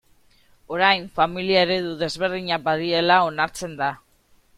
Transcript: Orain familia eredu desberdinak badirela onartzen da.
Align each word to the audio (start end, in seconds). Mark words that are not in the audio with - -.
Orain 0.77 1.03
familia 1.17 1.61
eredu 1.65 1.91
desberdinak 1.99 2.63
badirela 2.69 3.19
onartzen 3.27 3.77
da. 3.83 3.91